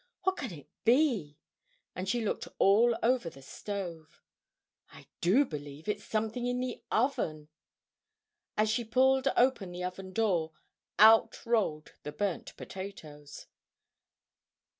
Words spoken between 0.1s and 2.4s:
"What can it be?" and she